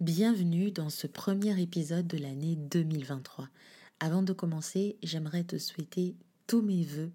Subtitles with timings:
[0.00, 3.48] Bienvenue dans ce premier épisode de l'année 2023.
[4.00, 6.16] Avant de commencer, j'aimerais te souhaiter
[6.48, 7.12] tous mes voeux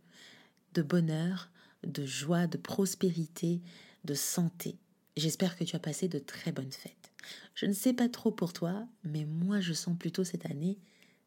[0.74, 1.52] de bonheur,
[1.84, 3.62] de joie, de prospérité,
[4.06, 4.78] de santé.
[5.18, 7.12] J'espère que tu as passé de très bonnes fêtes.
[7.54, 10.80] Je ne sais pas trop pour toi, mais moi je sens plutôt cette année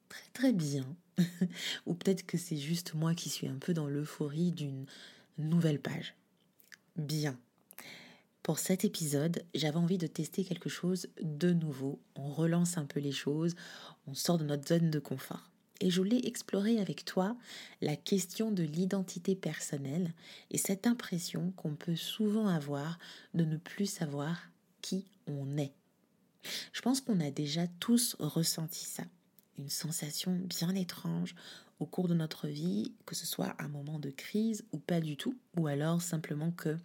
[0.09, 0.97] très très bien.
[1.87, 4.87] Ou peut-être que c'est juste moi qui suis un peu dans l'euphorie d'une
[5.37, 6.15] nouvelle page.
[6.97, 7.39] Bien.
[8.43, 12.01] Pour cet épisode, j'avais envie de tester quelque chose de nouveau.
[12.17, 13.55] On relance un peu les choses,
[14.07, 15.49] on sort de notre zone de confort.
[15.81, 17.37] Et je voulais explorer avec toi
[17.81, 20.13] la question de l'identité personnelle
[20.51, 22.99] et cette impression qu'on peut souvent avoir
[23.35, 24.49] de ne plus savoir
[24.81, 25.73] qui on est.
[26.73, 29.05] Je pense qu'on a déjà tous ressenti ça
[29.59, 31.35] une sensation bien étrange
[31.79, 35.17] au cours de notre vie, que ce soit un moment de crise ou pas du
[35.17, 36.77] tout, ou alors simplement que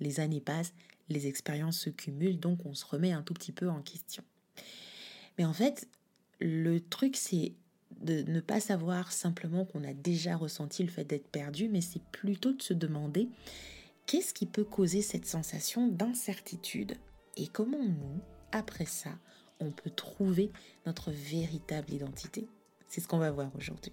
[0.00, 0.72] les années passent,
[1.08, 4.24] les expériences se cumulent, donc on se remet un tout petit peu en question.
[5.38, 5.88] Mais en fait,
[6.40, 7.52] le truc, c'est
[8.00, 12.02] de ne pas savoir simplement qu'on a déjà ressenti le fait d'être perdu, mais c'est
[12.12, 13.28] plutôt de se demander
[14.06, 16.96] qu'est-ce qui peut causer cette sensation d'incertitude
[17.36, 18.20] et comment nous,
[18.52, 19.10] après ça,
[19.60, 20.50] on peut trouver
[20.86, 22.46] notre véritable identité.
[22.88, 23.92] C'est ce qu'on va voir aujourd'hui.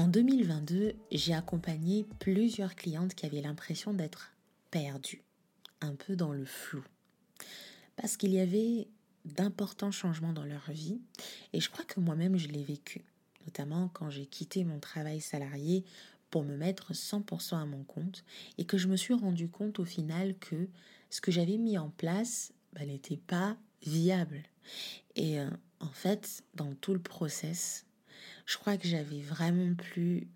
[0.00, 4.32] En 2022, j'ai accompagné plusieurs clientes qui avaient l'impression d'être
[4.70, 5.22] perdues,
[5.82, 6.82] un peu dans le flou.
[7.96, 8.88] Parce qu'il y avait
[9.26, 11.02] d'importants changements dans leur vie.
[11.52, 13.04] Et je crois que moi-même, je l'ai vécu,
[13.44, 15.84] notamment quand j'ai quitté mon travail salarié
[16.30, 18.24] pour me mettre 100% à mon compte
[18.56, 20.66] et que je me suis rendu compte au final que
[21.10, 24.44] ce que j'avais mis en place bah, n'était pas viable.
[25.14, 27.84] Et euh, en fait, dans tout le process,
[28.50, 30.26] je crois que j'avais vraiment plus...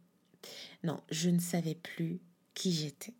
[0.84, 2.20] Non, je ne savais plus
[2.54, 3.12] qui j'étais.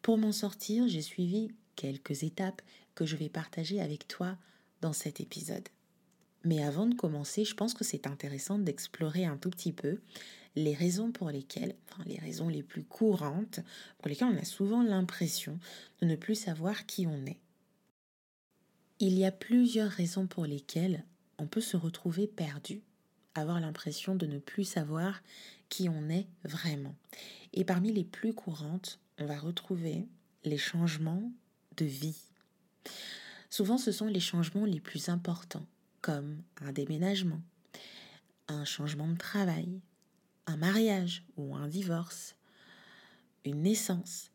[0.00, 2.62] Pour m'en sortir, j'ai suivi quelques étapes
[2.94, 4.38] que je vais partager avec toi
[4.80, 5.68] dans cet épisode.
[6.44, 10.00] Mais avant de commencer, je pense que c'est intéressant d'explorer un tout petit peu
[10.54, 13.60] les raisons pour lesquelles, enfin les raisons les plus courantes,
[13.98, 15.58] pour lesquelles on a souvent l'impression
[16.00, 17.40] de ne plus savoir qui on est.
[18.98, 21.04] Il y a plusieurs raisons pour lesquelles
[21.36, 22.80] on peut se retrouver perdu,
[23.38, 25.22] avoir l'impression de ne plus savoir
[25.68, 26.94] qui on est vraiment.
[27.52, 30.06] Et parmi les plus courantes, on va retrouver
[30.44, 31.30] les changements
[31.76, 32.18] de vie.
[33.50, 35.66] Souvent, ce sont les changements les plus importants,
[36.00, 37.40] comme un déménagement,
[38.48, 39.80] un changement de travail,
[40.46, 42.36] un mariage ou un divorce,
[43.44, 44.30] une naissance.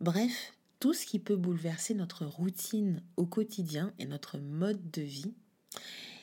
[0.00, 5.34] Bref, tout ce qui peut bouleverser notre routine au quotidien et notre mode de vie.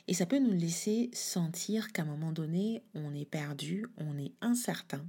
[0.07, 4.33] Et ça peut nous laisser sentir qu'à un moment donné, on est perdu, on est
[4.41, 5.05] incertain,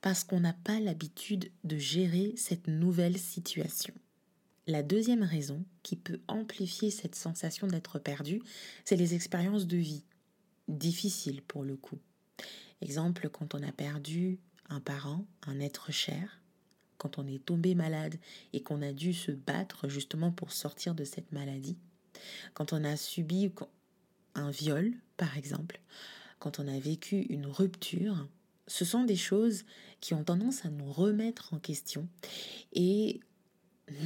[0.00, 3.94] parce qu'on n'a pas l'habitude de gérer cette nouvelle situation.
[4.68, 8.42] La deuxième raison qui peut amplifier cette sensation d'être perdu,
[8.84, 10.04] c'est les expériences de vie,
[10.68, 11.98] difficiles pour le coup.
[12.80, 14.38] Exemple, quand on a perdu
[14.68, 16.40] un parent, un être cher,
[16.98, 18.16] quand on est tombé malade
[18.52, 21.78] et qu'on a dû se battre justement pour sortir de cette maladie,
[22.54, 23.50] quand on a subi
[24.34, 25.80] un viol, par exemple,
[26.38, 28.28] quand on a vécu une rupture,
[28.66, 29.64] ce sont des choses
[30.00, 32.08] qui ont tendance à nous remettre en question
[32.72, 33.20] et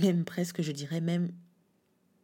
[0.00, 1.32] même presque, je dirais même,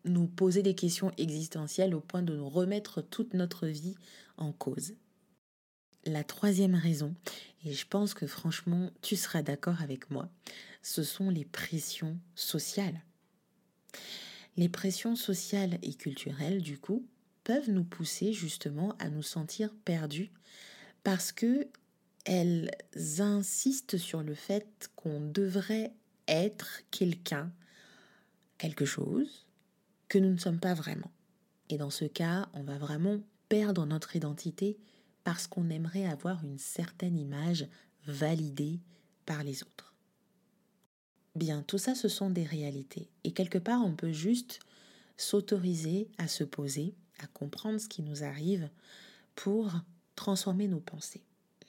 [0.04, 3.96] nous poser des questions existentielles au point de nous remettre toute notre vie
[4.36, 4.94] en cause.
[6.06, 7.14] La troisième raison,
[7.64, 10.30] et je pense que franchement tu seras d'accord avec moi,
[10.82, 13.02] ce sont les pressions sociales.
[14.56, 17.06] Les pressions sociales et culturelles, du coup,
[17.48, 20.30] peuvent nous pousser justement à nous sentir perdus
[21.02, 21.66] parce que
[22.26, 22.70] elles
[23.20, 25.94] insistent sur le fait qu'on devrait
[26.26, 27.50] être quelqu'un,
[28.58, 29.46] quelque chose
[30.08, 31.10] que nous ne sommes pas vraiment.
[31.70, 33.18] Et dans ce cas, on va vraiment
[33.48, 34.76] perdre notre identité
[35.24, 37.66] parce qu'on aimerait avoir une certaine image
[38.06, 38.78] validée
[39.24, 39.94] par les autres.
[41.34, 43.08] Bien, tout ça, ce sont des réalités.
[43.24, 44.60] Et quelque part, on peut juste
[45.16, 48.68] s'autoriser à se poser, à comprendre ce qui nous arrive
[49.34, 49.72] pour
[50.14, 51.22] transformer nos pensées.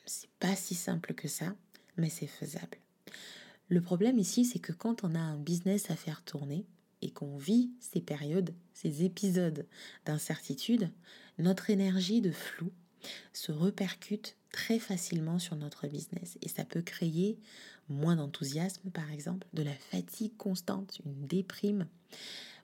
[0.05, 1.55] C'est pas si simple que ça,
[1.97, 2.77] mais c'est faisable.
[3.69, 6.65] Le problème ici, c'est que quand on a un business à faire tourner
[7.01, 9.67] et qu'on vit ces périodes, ces épisodes
[10.05, 10.89] d'incertitude,
[11.37, 12.71] notre énergie de flou
[13.33, 17.37] se repercute très facilement sur notre business et ça peut créer
[17.87, 21.87] moins d'enthousiasme par exemple, de la fatigue constante, une déprime,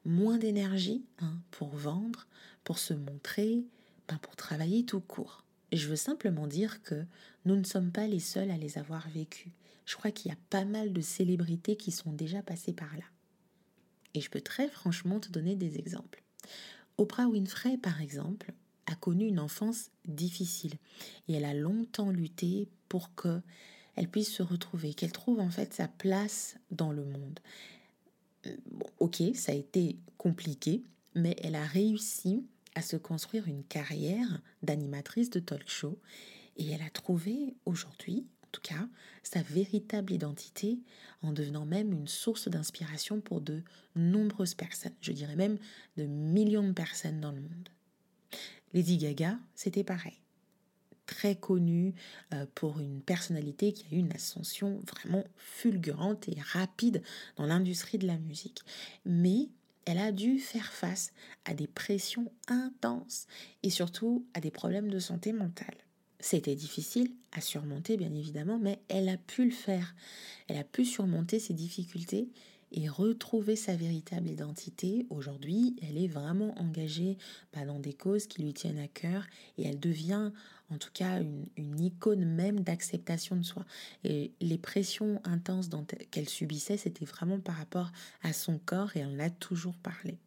[0.05, 2.27] moins d'énergie hein, pour vendre,
[2.63, 3.63] pour se montrer,
[4.07, 5.43] ben pour travailler tout court.
[5.71, 7.05] Je veux simplement dire que
[7.45, 9.51] nous ne sommes pas les seuls à les avoir vécus.
[9.85, 13.03] Je crois qu'il y a pas mal de célébrités qui sont déjà passées par là.
[14.13, 16.23] Et je peux très franchement te donner des exemples.
[16.97, 18.53] Oprah Winfrey, par exemple,
[18.85, 20.75] a connu une enfance difficile
[21.27, 23.41] et elle a longtemps lutté pour que
[23.95, 27.39] elle puisse se retrouver, qu'elle trouve en fait sa place dans le monde.
[28.99, 30.83] Ok, ça a été compliqué,
[31.13, 32.45] mais elle a réussi
[32.75, 35.97] à se construire une carrière d'animatrice de talk show
[36.57, 38.87] et elle a trouvé aujourd'hui, en tout cas,
[39.23, 40.79] sa véritable identité
[41.21, 43.63] en devenant même une source d'inspiration pour de
[43.95, 45.57] nombreuses personnes, je dirais même
[45.97, 47.69] de millions de personnes dans le monde.
[48.73, 50.24] Lady Gaga, c'était pareil.
[51.05, 51.93] Très connue
[52.33, 57.03] euh, pour une personnalité qui a eu une ascension vraiment fulgurante et rapide
[57.35, 58.61] dans l'industrie de la musique.
[59.05, 59.49] Mais
[59.85, 61.11] elle a dû faire face
[61.45, 63.27] à des pressions intenses
[63.61, 65.75] et surtout à des problèmes de santé mentale.
[66.19, 69.93] C'était difficile à surmonter, bien évidemment, mais elle a pu le faire.
[70.47, 72.29] Elle a pu surmonter ces difficultés
[72.71, 75.05] et retrouver sa véritable identité.
[75.09, 77.17] Aujourd'hui, elle est vraiment engagée
[77.53, 79.25] bah, dans des causes qui lui tiennent à cœur
[79.57, 80.31] et elle devient
[80.71, 83.65] en tout cas une, une icône même d'acceptation de soi.
[84.03, 85.69] Et les pressions intenses
[86.11, 87.91] qu'elle subissait, c'était vraiment par rapport
[88.23, 90.17] à son corps et elle en a toujours parlé.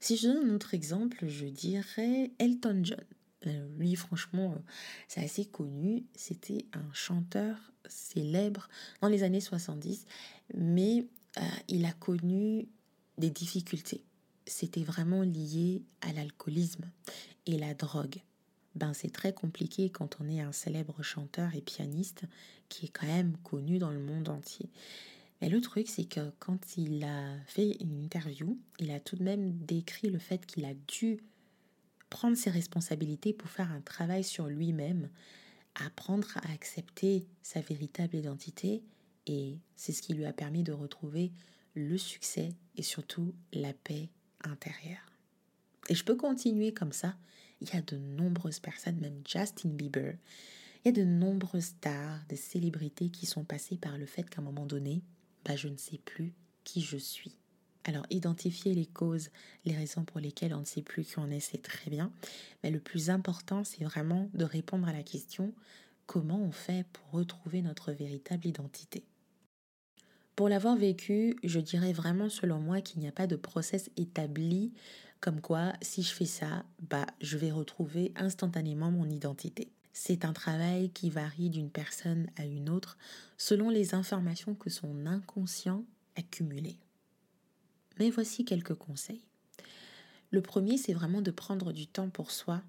[0.00, 3.04] Si je donne un autre exemple, je dirais Elton John.
[3.46, 4.60] Euh, lui, franchement, euh,
[5.06, 6.04] c'est assez connu.
[6.14, 7.56] C'était un chanteur
[7.88, 8.68] célèbre
[9.00, 10.04] dans les années 70,
[10.54, 11.06] mais
[11.36, 12.68] euh, il a connu
[13.16, 14.04] des difficultés.
[14.46, 16.90] C'était vraiment lié à l'alcoolisme
[17.46, 18.22] et la drogue.
[18.78, 22.22] Ben, c'est très compliqué quand on est un célèbre chanteur et pianiste
[22.68, 24.70] qui est quand même connu dans le monde entier.
[25.40, 29.24] Mais le truc, c'est que quand il a fait une interview, il a tout de
[29.24, 31.18] même décrit le fait qu'il a dû
[32.08, 35.08] prendre ses responsabilités pour faire un travail sur lui-même,
[35.74, 38.84] apprendre à accepter sa véritable identité
[39.26, 41.32] et c'est ce qui lui a permis de retrouver
[41.74, 44.08] le succès et surtout la paix
[44.44, 45.12] intérieure.
[45.88, 47.16] Et je peux continuer comme ça.
[47.60, 50.14] Il y a de nombreuses personnes, même Justin Bieber,
[50.84, 54.40] il y a de nombreuses stars, des célébrités qui sont passées par le fait qu'à
[54.40, 55.02] un moment donné,
[55.44, 56.32] bah, je ne sais plus
[56.64, 57.36] qui je suis.
[57.84, 59.30] Alors, identifier les causes,
[59.64, 62.12] les raisons pour lesquelles on ne sait plus qui on est, c'est très bien.
[62.62, 65.54] Mais le plus important, c'est vraiment de répondre à la question
[66.06, 69.04] comment on fait pour retrouver notre véritable identité?
[70.36, 74.72] Pour l'avoir vécu, je dirais vraiment selon moi qu'il n'y a pas de process établi
[75.20, 79.72] comme quoi si je fais ça, bah je vais retrouver instantanément mon identité.
[79.92, 82.98] C'est un travail qui varie d'une personne à une autre
[83.36, 85.84] selon les informations que son inconscient
[86.16, 86.78] a cumulées.
[87.98, 89.24] Mais voici quelques conseils.
[90.30, 92.62] Le premier, c'est vraiment de prendre du temps pour soi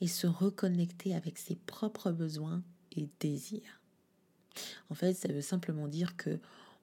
[0.00, 2.62] et se reconnecter avec ses propres besoins
[2.96, 3.80] et désirs.
[4.88, 6.40] En fait, ça veut simplement dire que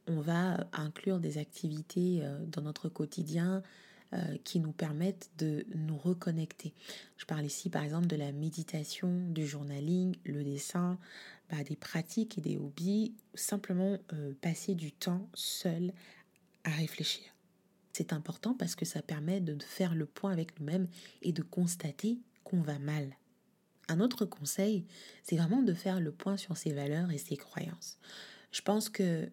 [0.08, 3.62] on va inclure des activités euh, dans notre quotidien
[4.14, 6.74] euh, qui nous permettent de nous reconnecter.
[7.18, 10.98] Je parle ici par exemple de la méditation, du journaling, le dessin,
[11.50, 15.94] bah, des pratiques et des hobbies, simplement euh, passer du temps seul
[16.64, 17.26] à réfléchir.
[17.94, 20.88] C'est important parce que ça permet de faire le point avec nous-mêmes
[21.22, 23.10] et de constater qu'on va mal.
[23.90, 24.86] Un autre conseil,
[25.24, 27.98] c'est vraiment de faire le point sur ses valeurs et ses croyances.
[28.52, 29.30] Je pense que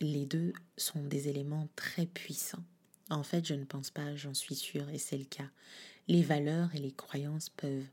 [0.00, 2.64] les deux sont des éléments très puissants.
[3.10, 5.48] En fait, je ne pense pas, j'en suis sûre, et c'est le cas.
[6.08, 7.88] Les valeurs et les croyances peuvent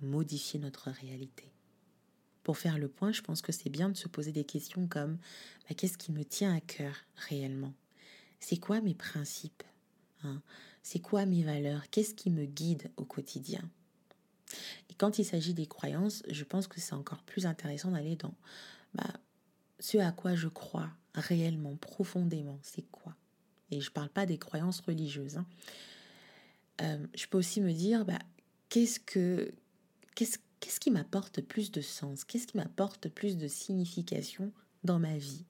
[0.00, 1.52] modifier notre réalité.
[2.42, 5.16] Pour faire le point, je pense que c'est bien de se poser des questions comme
[5.68, 6.94] bah, qu'est-ce qui me tient à cœur
[7.28, 7.72] réellement?
[8.40, 9.62] C'est quoi mes principes
[10.24, 10.42] hein?
[10.82, 11.88] C'est quoi mes valeurs?
[11.90, 13.62] Qu'est-ce qui me guide au quotidien?
[14.90, 18.34] Et quand il s'agit des croyances, je pense que c'est encore plus intéressant d'aller dans
[18.94, 19.12] bah,
[19.78, 23.14] ce à quoi je crois réellement, profondément, c'est quoi?
[23.72, 25.38] Et je ne parle pas des croyances religieuses.
[25.38, 25.46] Hein.
[26.82, 28.18] Euh, je peux aussi me dire, bah,
[28.68, 29.52] qu'est-ce que
[30.14, 32.24] qu'est-ce qu'est-ce qui m'apporte plus de sens?
[32.24, 34.52] Qu'est-ce qui m'apporte plus de signification
[34.84, 35.44] dans ma vie?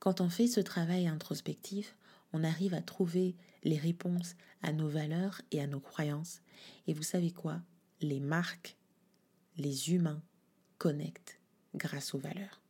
[0.00, 1.96] Quand on fait ce travail introspectif,
[2.32, 6.42] on arrive à trouver les réponses à nos valeurs et à nos croyances.
[6.86, 7.62] Et vous savez quoi?
[8.00, 8.76] Les marques,
[9.56, 10.22] les humains
[10.78, 11.38] connectent
[11.74, 12.61] grâce aux valeurs.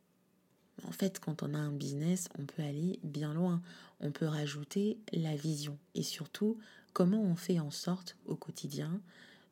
[0.87, 3.61] En fait, quand on a un business, on peut aller bien loin.
[3.99, 6.57] On peut rajouter la vision et surtout
[6.93, 9.01] comment on fait en sorte au quotidien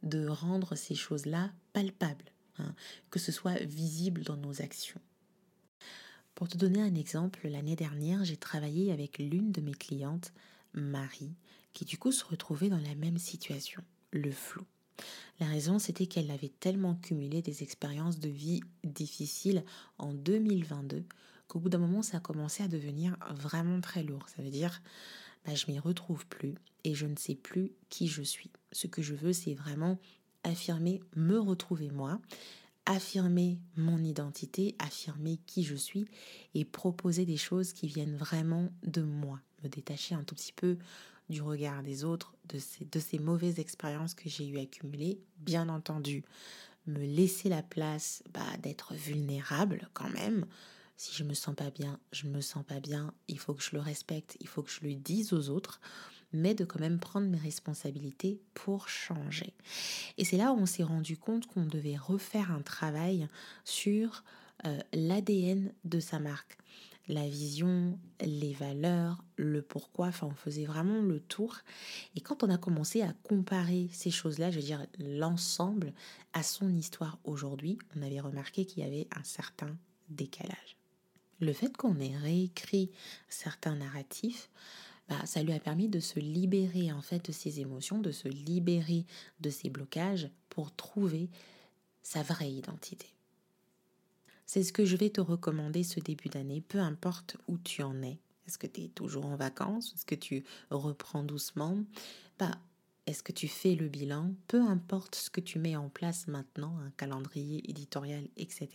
[0.03, 2.73] de rendre ces choses-là palpables, hein,
[3.09, 5.01] que ce soit visible dans nos actions.
[6.35, 10.33] Pour te donner un exemple, l'année dernière, j'ai travaillé avec l'une de mes clientes,
[10.73, 11.35] Marie,
[11.73, 14.65] qui du coup se retrouvait dans la même situation, le flou.
[15.39, 19.63] La raison, c'était qu'elle avait tellement cumulé des expériences de vie difficiles
[19.97, 21.03] en 2022
[21.47, 24.27] qu'au bout d'un moment, ça a commencé à devenir vraiment très lourd.
[24.29, 24.81] Ça veut dire,
[25.45, 28.51] bah, je m'y retrouve plus et je ne sais plus qui je suis.
[28.71, 29.99] Ce que je veux, c'est vraiment
[30.43, 32.21] affirmer, me retrouver moi,
[32.85, 36.05] affirmer mon identité, affirmer qui je suis
[36.53, 40.77] et proposer des choses qui viennent vraiment de moi, me détacher un tout petit peu
[41.31, 45.69] du regard des autres, de ces, de ces mauvaises expériences que j'ai eu accumulées, bien
[45.69, 46.23] entendu,
[46.87, 50.45] me laisser la place bah, d'être vulnérable quand même.
[50.97, 53.71] Si je me sens pas bien, je me sens pas bien, il faut que je
[53.73, 55.79] le respecte, il faut que je le dise aux autres,
[56.33, 59.53] mais de quand même prendre mes responsabilités pour changer.
[60.17, 63.27] Et c'est là où on s'est rendu compte qu'on devait refaire un travail
[63.65, 64.23] sur
[64.65, 66.57] euh, l'ADN de sa marque
[67.11, 70.07] la vision, les valeurs, le pourquoi.
[70.07, 71.57] Enfin, on faisait vraiment le tour.
[72.15, 75.93] Et quand on a commencé à comparer ces choses-là, je veux dire l'ensemble,
[76.33, 79.77] à son histoire aujourd'hui, on avait remarqué qu'il y avait un certain
[80.09, 80.77] décalage.
[81.39, 82.91] Le fait qu'on ait réécrit
[83.27, 84.49] certains narratifs,
[85.09, 88.29] bah, ça lui a permis de se libérer en fait de ses émotions, de se
[88.29, 89.05] libérer
[89.41, 91.29] de ses blocages pour trouver
[92.03, 93.07] sa vraie identité.
[94.53, 98.03] C'est ce que je vais te recommander ce début d'année, peu importe où tu en
[98.03, 98.19] es.
[98.45, 99.93] Est-ce que tu es toujours en vacances?
[99.95, 101.77] Est-ce que tu reprends doucement?
[102.37, 102.59] Bah,
[103.07, 104.33] Est-ce que tu fais le bilan?
[104.49, 108.67] Peu importe ce que tu mets en place maintenant, un calendrier éditorial, etc.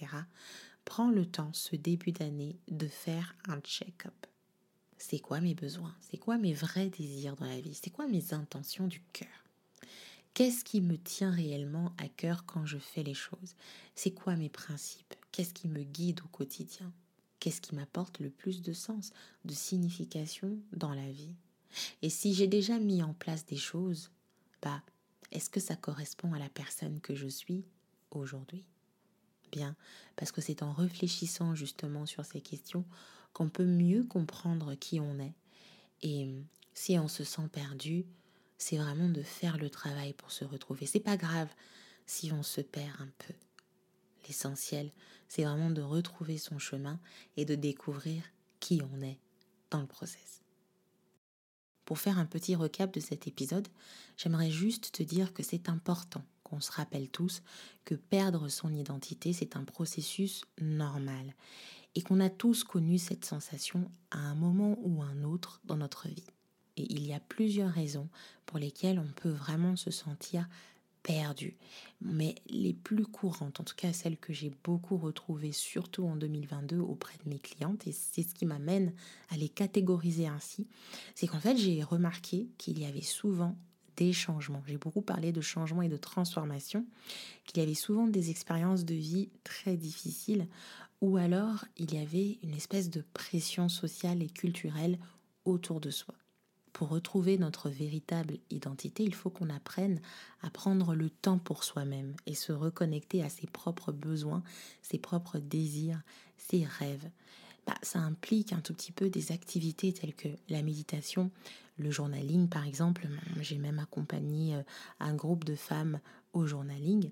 [0.86, 4.14] Prends le temps ce début d'année de faire un check-up.
[4.96, 5.94] C'est quoi mes besoins?
[6.00, 7.74] C'est quoi mes vrais désirs dans la vie?
[7.74, 9.44] C'est quoi mes intentions du cœur?
[10.32, 13.54] Qu'est-ce qui me tient réellement à cœur quand je fais les choses?
[13.94, 15.15] C'est quoi mes principes?
[15.32, 16.92] Qu'est-ce qui me guide au quotidien?
[17.40, 19.12] Qu'est-ce qui m'apporte le plus de sens,
[19.44, 21.34] de signification dans la vie?
[22.02, 24.10] Et si j'ai déjà mis en place des choses,
[24.62, 24.82] bah,
[25.32, 27.64] est-ce que ça correspond à la personne que je suis
[28.10, 28.64] aujourd'hui?
[29.52, 29.76] Bien,
[30.16, 32.84] parce que c'est en réfléchissant justement sur ces questions
[33.32, 35.34] qu'on peut mieux comprendre qui on est.
[36.02, 36.28] Et
[36.74, 38.06] si on se sent perdu,
[38.58, 40.86] c'est vraiment de faire le travail pour se retrouver.
[40.86, 41.48] C'est pas grave
[42.06, 43.34] si on se perd un peu.
[44.26, 44.92] L'essentiel,
[45.28, 46.98] c'est vraiment de retrouver son chemin
[47.36, 48.22] et de découvrir
[48.60, 49.18] qui on est
[49.70, 50.42] dans le process.
[51.84, 53.68] Pour faire un petit recap de cet épisode,
[54.16, 57.42] j'aimerais juste te dire que c'est important qu'on se rappelle tous
[57.84, 61.34] que perdre son identité, c'est un processus normal
[61.94, 66.08] et qu'on a tous connu cette sensation à un moment ou un autre dans notre
[66.08, 66.26] vie.
[66.76, 68.08] Et il y a plusieurs raisons
[68.44, 70.46] pour lesquelles on peut vraiment se sentir
[71.06, 71.56] perdu.
[72.00, 76.78] Mais les plus courantes, en tout cas celles que j'ai beaucoup retrouvées, surtout en 2022
[76.78, 78.92] auprès de mes clientes, et c'est ce qui m'amène
[79.30, 80.66] à les catégoriser ainsi,
[81.14, 83.56] c'est qu'en fait j'ai remarqué qu'il y avait souvent
[83.96, 84.62] des changements.
[84.66, 86.84] J'ai beaucoup parlé de changements et de transformation,
[87.46, 90.48] qu'il y avait souvent des expériences de vie très difficiles,
[91.00, 94.98] ou alors il y avait une espèce de pression sociale et culturelle
[95.44, 96.14] autour de soi
[96.76, 99.98] pour retrouver notre véritable identité, il faut qu'on apprenne
[100.42, 104.42] à prendre le temps pour soi-même et se reconnecter à ses propres besoins,
[104.82, 106.02] ses propres désirs,
[106.36, 107.08] ses rêves.
[107.66, 111.30] Bah, ça implique un tout petit peu des activités telles que la méditation,
[111.78, 113.08] le journaling par exemple.
[113.40, 114.62] J'ai même accompagné euh,
[115.00, 115.98] un groupe de femmes
[116.34, 117.10] au journaling.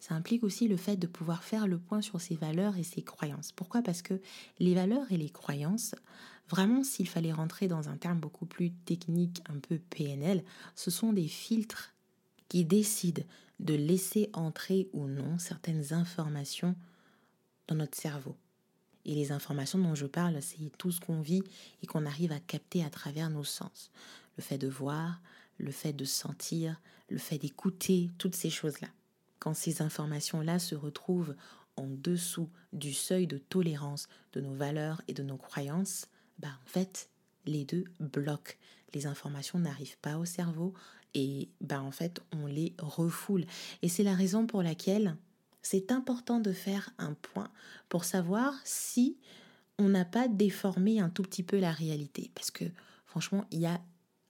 [0.00, 3.02] Ça implique aussi le fait de pouvoir faire le point sur ses valeurs et ses
[3.02, 3.52] croyances.
[3.52, 3.80] Pourquoi?
[3.80, 4.20] Parce que
[4.58, 5.94] les valeurs et les croyances
[6.48, 11.12] Vraiment, s'il fallait rentrer dans un terme beaucoup plus technique, un peu PNL, ce sont
[11.12, 11.94] des filtres
[12.48, 13.22] qui décident
[13.60, 16.76] de laisser entrer ou non certaines informations
[17.68, 18.36] dans notre cerveau.
[19.06, 21.42] Et les informations dont je parle, c'est tout ce qu'on vit
[21.82, 23.90] et qu'on arrive à capter à travers nos sens.
[24.36, 25.20] Le fait de voir,
[25.58, 28.88] le fait de sentir, le fait d'écouter, toutes ces choses-là.
[29.38, 31.34] Quand ces informations-là se retrouvent
[31.76, 36.06] en dessous du seuil de tolérance de nos valeurs et de nos croyances,
[36.38, 37.08] bah, en fait,
[37.46, 38.54] les deux bloquent.
[38.92, 40.74] Les informations n'arrivent pas au cerveau
[41.14, 43.44] et bah, en fait, on les refoule.
[43.82, 45.16] Et c'est la raison pour laquelle
[45.62, 47.50] c'est important de faire un point
[47.88, 49.16] pour savoir si
[49.78, 52.30] on n'a pas déformé un tout petit peu la réalité.
[52.34, 52.64] Parce que
[53.06, 53.80] franchement, il y a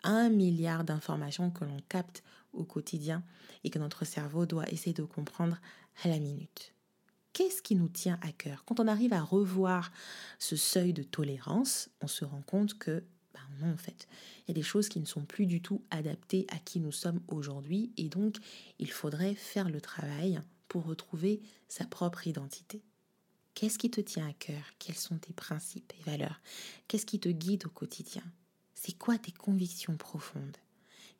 [0.02, 3.22] un milliard d'informations que l'on capte au quotidien
[3.64, 5.58] et que notre cerveau doit essayer de comprendre
[6.04, 6.73] à la minute
[7.34, 8.64] qu'est-ce qui nous tient à cœur?
[8.64, 9.92] Quand on arrive à revoir
[10.38, 14.50] ce seuil de tolérance, on se rend compte que, ben non, en fait, il y
[14.52, 17.92] a des choses qui ne sont plus du tout adaptées à qui nous sommes aujourd'hui,
[17.98, 18.38] et donc
[18.78, 22.82] il faudrait faire le travail pour retrouver sa propre identité.
[23.54, 24.64] Qu'est-ce qui te tient à cœur?
[24.78, 26.40] Quels sont tes principes et valeurs?
[26.88, 28.24] Qu'est-ce qui te guide au quotidien?
[28.74, 30.56] C'est quoi tes convictions profondes?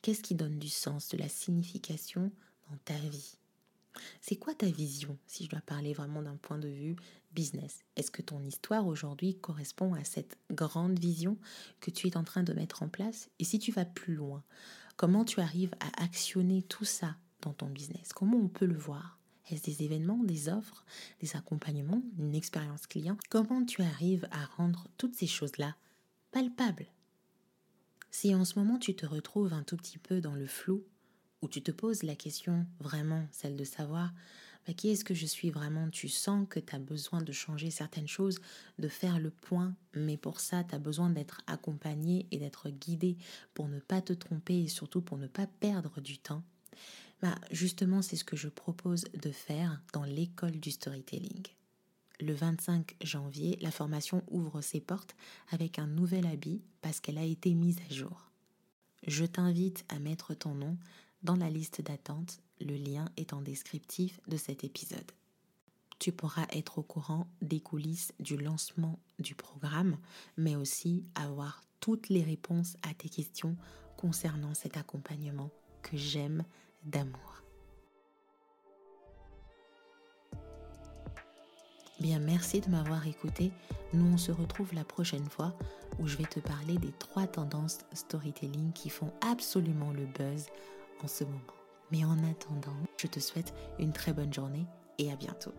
[0.02, 2.33] Qu'est-ce qui donne du sens, de la signification
[2.71, 3.37] dans ta vie?
[4.20, 6.96] C'est quoi ta vision, si je dois parler vraiment d'un point de vue
[7.32, 7.84] business?
[7.96, 11.36] Est-ce que ton histoire aujourd'hui correspond à cette grande vision
[11.80, 13.30] que tu es en train de mettre en place?
[13.38, 14.42] Et si tu vas plus loin,
[14.96, 18.12] comment tu arrives à actionner tout ça dans ton business?
[18.12, 19.18] Comment on peut le voir?
[19.50, 20.84] Est-ce des événements, des offres,
[21.20, 23.18] des accompagnements, une expérience client?
[23.28, 25.76] Comment tu arrives à rendre toutes ces choses-là
[26.30, 26.86] palpables?
[28.10, 30.84] Si en ce moment tu te retrouves un tout petit peu dans le flou,
[31.44, 34.12] ou tu te poses la question vraiment, celle de savoir
[34.66, 37.70] bah, qui est-ce que je suis vraiment, tu sens que tu as besoin de changer
[37.70, 38.38] certaines choses,
[38.78, 43.18] de faire le point, mais pour ça, tu as besoin d'être accompagné et d'être guidé
[43.52, 46.42] pour ne pas te tromper et surtout pour ne pas perdre du temps.
[47.20, 51.42] Bah, justement, c'est ce que je propose de faire dans l'école du storytelling.
[52.20, 55.14] Le 25 janvier, la formation ouvre ses portes
[55.50, 58.30] avec un nouvel habit parce qu'elle a été mise à jour.
[59.06, 60.78] Je t'invite à mettre ton nom
[61.24, 65.10] dans la liste d'attente, le lien est en descriptif de cet épisode.
[65.98, 69.96] Tu pourras être au courant des coulisses du lancement du programme,
[70.36, 73.56] mais aussi avoir toutes les réponses à tes questions
[73.96, 75.50] concernant cet accompagnement
[75.82, 76.44] que j'aime
[76.84, 77.42] d'amour.
[82.00, 83.50] Bien, merci de m'avoir écouté.
[83.94, 85.56] Nous, on se retrouve la prochaine fois
[85.98, 90.46] où je vais te parler des trois tendances storytelling qui font absolument le buzz
[91.02, 91.40] en ce moment.
[91.90, 94.66] Mais en attendant, je te souhaite une très bonne journée
[94.98, 95.52] et à bientôt.